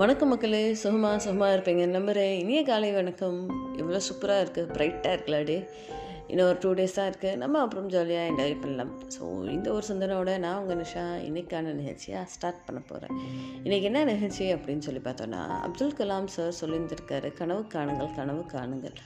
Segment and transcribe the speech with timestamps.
[0.00, 3.38] வணக்கம் மக்களே சுகமாக சுகமாக இருப்பீங்க நம்புகிறேன் இனிய காலை வணக்கம்.
[3.80, 5.56] இவ்வளோ சூப்பராக இருக்குது ப்ரைட்டாக இருக்குல்ல டே
[6.30, 8.92] இன்னும் ஒரு டூ டேஸ் தான் இருக்குது நம்ம அப்புறம் ஜாலியாக என்ஜாய் பண்ணலாம்.
[9.14, 9.22] ஸோ
[9.54, 13.14] இந்த ஒரு சிந்தனையோட நான் உங்கள் நிஷா இன்னைக்கான நிகழ்ச்சியாக ஸ்டார்ட் பண்ண போகிறேன்
[13.64, 18.96] இன்றைக்கி என்ன நிகழ்ச்சி அப்படின்னு சொல்லி பார்த்தோன்னா அப்துல் கலாம் சார் சொல்லியிருந்திருக்காரு கனவு காணுங்கள் கனவு காணுங்கள்.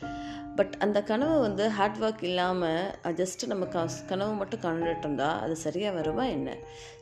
[0.58, 3.64] பட் அந்த கனவு வந்து ஹார்ட் ஒர்க் இல்லாமல் ஜஸ்ட்டு நம்ம
[4.10, 6.50] கனவு மட்டும் காணுட்டு இருந்தால் அது சரியாக வருமா என்ன?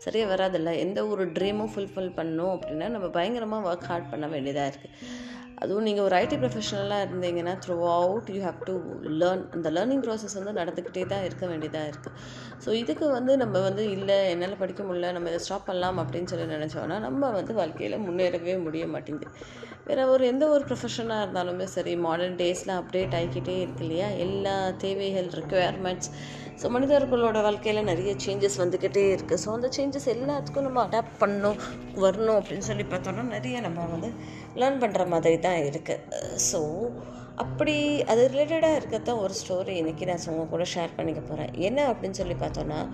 [0.06, 0.70] சரியாக வராதில்ல?
[0.84, 6.04] எந்த ஒரு ட்ரீமும் ஃபுல்ஃபில் பண்ணணும் அப்படின்னா நம்ம பயங்கரமாக ஒர்க் ஹார்ட் பண்ண வேண்டியதாக இருக்குது அதுவும் நீங்கள்
[6.04, 7.54] ஒரு ஐடி ப்ரொஃபஷனலாக இருந்தீங்கன்னா
[7.96, 8.74] throughout you have to
[9.20, 12.16] learn அந்த லேர்னிங் ப்ராசஸ் வந்து நடந்துக்கிட்டே தான் இருக்க வேண்டியதாக இருக்குது
[12.64, 16.46] ஸோ இதுக்கு வந்து நம்ம வந்து இல்லை என்னால் படிக்க முடியல நம்ம இதை ஸ்டாப் பண்ணலாம் அப்படின்னு சொல்லி
[16.56, 19.30] நினச்சோன்னா நம்ம வந்து வாழ்க்கையில் முன்னேறவே முடிய மாட்டேங்குது.
[19.86, 24.08] வேறு ஒரு எந்த ஒரு ப்ரொஃபஷனாக இருந்தாலுமே சரி மாடர்ன் டேஸில் அப்டேட் ஆகிக்கிட்டே இருக்கு இல்லையா?
[24.26, 26.10] எல்லா தேவைகள் ரெக்குயர்மெண்ட்ஸ்
[26.62, 31.58] ஸோ மனிதர்களோட வாழ்க்கையில் நிறைய சேஞ்சஸ் வந்துக்கிட்டே இருக்குது ஸோ அந்த சேஞ்சஸ் எல்லாத்துக்கும் நம்ம அடாப்ட் பண்ணணும்
[31.94, 34.10] வரணும் அப்படின்னு சொல்லி பார்த்தோன்னா நிறைய நம்ம வந்து
[34.54, 36.00] லேர்ன் பண்ணுற மாதிரி தான் இருக்குது
[36.52, 36.60] ஸோ
[37.36, 42.10] அப்படி அது ரிலேட்டடாக இருக்கத்தான் ஒரு ஸ்டோரி இன்றைக்கி நான் உங்க கூட ஷேர் பண்ணிக்க போகிறேன் என்ன அப்படின்னு
[42.10, 42.88] சொல்லி பார்த்தோன்னா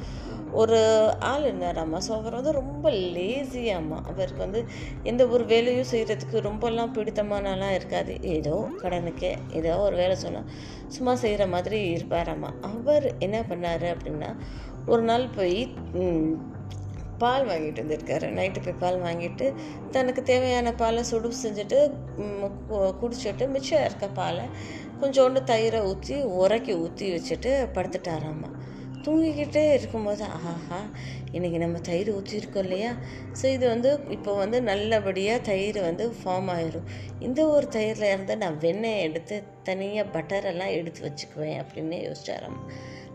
[0.52, 0.78] ஒரு
[1.18, 4.64] ஆள் இருந்தாராம்மா ஸோ அவர் வந்து ரொம்ப லேசியாம்மா அவருக்கு வந்து
[5.02, 8.18] எந்த ஒரு வேலையும் செய்கிறதுக்கு ரொம்பலாம் பிடித்தமானலாம் இருக்காது.
[8.22, 10.48] ஏதோ கடனுக்கு ஏதோ ஒரு வேலை சொன்னால்
[10.88, 14.30] சும்மா செய்கிற மாதிரி இருப்பாராம்மா அவர் என்ன பண்ணார் அப்படின்னா
[14.86, 15.74] ஒரு நாள் போய்
[17.18, 18.26] பால் வாங்கிட்டு வந்திருக்காரு.
[18.28, 19.54] நைட்டு போய் பால் வாங்கிட்டு
[19.90, 21.78] தனக்கு தேவையான பாலை சுடு செஞ்சுட்டு
[23.00, 24.44] குடிச்சிட்டு மிச்சம் இருக்க பாலை
[25.00, 28.50] கொஞ்சோண்டு தயிரை ஊற்றி உரைக்கி ஊற்றி வச்சுட்டு படுத்துட்டாராம்மா
[29.08, 30.78] தூங்கிக்கிட்டே இருக்கும்போது ஆஹா
[31.32, 32.94] இன்றைக்கி நம்ம தயிர் ஊற்றிருக்கோம் இல்லையா?
[33.42, 36.88] ஸோ இது வந்து இப்போ வந்து நல்லபடியாக தயிர் வந்து ஃபார்ம் ஆயிரும்.
[37.18, 42.60] இந்த ஒரு தயிரில் இருந்து நான் வெண்ணெய் எடுத்து தனியாக பட்டரெல்லாம் எடுத்து வச்சுக்குவேன் அப்படின்னு யோசிச்சாராம்.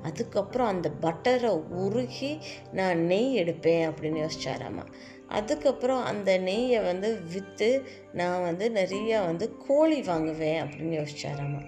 [0.04, 2.38] அதுக்கப்புறம் அந்த பட்டரை உருகி
[2.72, 4.86] நான் நெய் எடுப்பேன் அப்படின்னு யோசிச்சாராமா.
[5.28, 11.62] அதுக்கப்புறம் அந்த நெய்யை வந்து விற்று நான் வந்து நிறையா வந்து கோழி வாங்குவேன் அப்படின்னு யோசிச்சாராமா.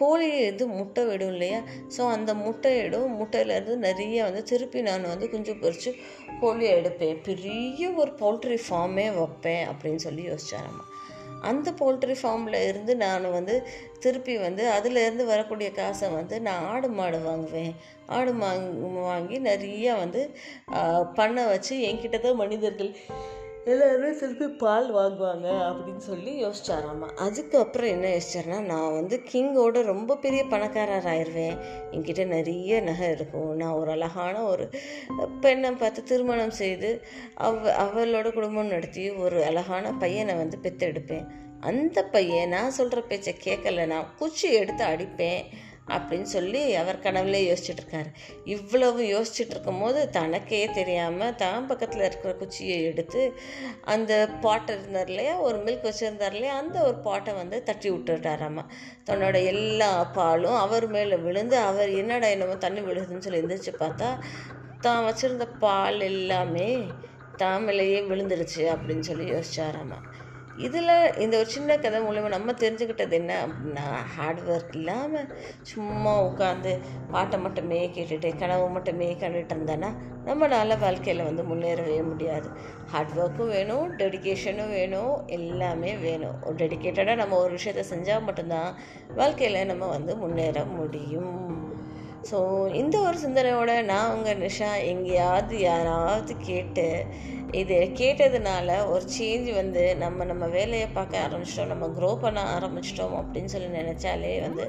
[0.00, 1.60] கோழி இது முட்டை விடும் இல்லையா?
[1.96, 5.92] ஸோ அந்த முட்டையிடும் முட்டையிலேருந்து நிறைய வந்து திருப்பி நான் வந்து குஞ்சு பொறிச்சு
[6.42, 7.18] கோழியை எடுப்பேன்.
[7.28, 10.86] பெரிய ஒரு போல்ட்ரி ஃபார்மே வைப்பேன் அப்படின்னு சொல்லி யோசிச்சாராம்மா
[11.48, 13.54] அந்த போல்ட்ரி ஃபார்மில் இருந்து நான் வந்து
[14.04, 17.72] திருப்பி வந்து அதுலேருந்து வரக்கூடிய காசை வந்து நான் ஆடு மாடு வாங்குவேன்.
[18.16, 18.32] ஆடு
[19.06, 20.22] வாங்கி நிறைய வந்து
[21.18, 22.92] பண்ண வச்சு என்கிட்ட தான் மனிதர்கள்
[23.64, 30.44] எல்லோரும் திருப்பி பால் வாங்குவாங்க அப்படின்னு சொல்லி யோசிச்சாராம்மா அதுக்கப்புறம் என்ன யோசிச்சார்னா நான் வந்து கிங்கோட ரொம்ப பெரிய
[30.44, 31.58] பணக்காரர் ஆயிடுவேன்
[31.90, 33.54] என்கிட்ட நிறைய நகை இருக்கும்.
[33.54, 34.70] நான் ஒரு அழகான ஒரு
[35.40, 37.04] பெண்ணை பார்த்து திருமணம் செய்து
[37.34, 41.26] அவ அவளோட குடும்பம் நடத்தி ஒரு அழகான பையனை வந்து பெற்றெடுப்பேன்.
[41.60, 45.44] அந்த பையன் நான் சொல்கிற பேச்சை கேட்கல நான் குச்சி எடுத்து அடிப்பேன்.
[45.86, 48.10] அப்படின்னு சொல்லி அவர் கனவுலே யோசிச்சுட்டு இருக்காரு
[48.44, 53.22] இவ்வளவு யோசிச்சுட்டு இருக்கும்போது தனக்கே தெரியாமல் தான் பக்கத்தில் இருக்கிற குச்சியை எடுத்து
[53.84, 55.38] அந்த பாட்டை இருந்தார் இல்லையா?
[55.38, 56.56] ஒரு மில்க் வச்சுருந்தார் இல்லையா?
[56.56, 58.64] அந்த ஒரு பாட்டை வந்து தட்டி விட்டுட்டாராம்மா
[59.06, 64.10] தன்னோட எல்லா பாலும் அவர் மேலே விழுந்து அவர் என்னடா என்னமோ தண்ணி விழுதுன்னு சொல்லி எந்திரிச்சு பார்த்தா
[64.80, 66.68] தான் வச்சுருந்த பால் எல்லாமே
[67.38, 69.98] தாமலையே விழுந்துடுச்சு அப்படின்னு சொல்லி யோசிச்சாராம்மா
[70.60, 73.84] இதில் இந்த ஒரு சின்ன கதை மூலயமா நம்ம தெரிஞ்சுக்கிட்டது என்ன அப்படின்னா
[74.16, 75.28] ஹார்ட் ஒர்க் இல்லாமல்
[75.62, 76.72] சும்மா உட்காந்து
[77.10, 79.90] பாட்டை மட்டுமே கேட்டுட்டு கனவு மட்டுமே கண்டுட்டு இருந்தேன்னா
[80.26, 82.48] நம்மளால் வாழ்க்கையில் வந்து முன்னேறவே முடியாது.
[82.86, 86.36] ஹார்ட் ஒர்க்கும் வேணும் டெடிக்கேஷனும் வேணும் எல்லாமே வேணும்.
[86.44, 88.70] ஒரு டெடிக்கேட்டடாக நம்ம ஒரு விஷயத்த செஞ்சால் மட்டும்தான்
[89.14, 91.38] வாழ்க்கையில் நம்ம வந்து முன்னேற முடியும்.
[92.28, 92.38] ஸோ
[92.74, 96.84] இந்த ஒரு சிந்தனையோட நான் உங்கள் நிஷா எங்கேயாவது யாராவது கேட்டு
[97.50, 103.52] இது கேட்டதுனால ஒரு சேஞ்ச் வந்து நம்ம நம்ம வேலையை பார்க்க ஆரம்பிச்சிட்டோம் நம்ம க்ரோ பண்ண ஆரம்பிச்சிட்டோம் அப்படின்னு
[103.54, 104.66] சொல்லி நினச்சாலே வந்து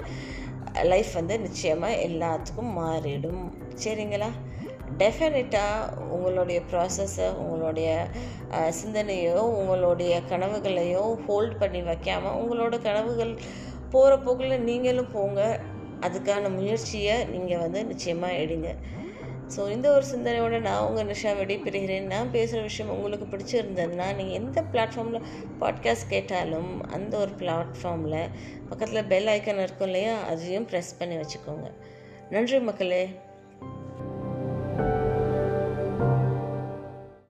[0.83, 3.43] லைஃப் வந்து நிச்சயமாக எல்லாத்துக்கும் மாறிடும்.
[3.83, 4.29] சரிங்களா?
[4.97, 7.89] டெஃபினட்டாக உங்களுடைய ப்ராசஸை உங்களுடைய
[8.81, 13.33] சிந்தனையோ உங்களுடைய கனவுகளையோ ஹோல்ட் பண்ணி வைக்காமல் உங்களோட கனவுகள்
[13.89, 15.39] போகிற போக்கில் நீங்களும் போங்க.
[16.01, 18.75] அதுக்கான முயற்சியை நீங்கள் வந்து நிச்சயமாக எடுங்க.
[19.55, 22.01] ஸோ இந்த ஒரு சிந்தனையோட நான் உங்கள் நிஷா விடைபெறுகிறேன்.
[22.01, 25.25] நான் பேசுகிற விஷயம் உங்களுக்கு பிடிச்சிருந்ததுன்னா நீங்கள் எந்த பிளாட்ஃபார்மில்
[25.59, 28.29] பாட்காஸ்ட் கேட்டாலும் அந்த ஒரு பிளாட்ஃபார்மில்
[28.69, 31.69] பக்கத்தில் பெல் ஐக்கன் இருக்கும் இல்லையா அதையும் ப்ரெஸ் பண்ணி வச்சுக்கோங்க.
[32.29, 33.09] நன்றி மக்களே.